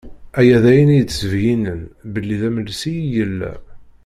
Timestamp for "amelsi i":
2.47-3.05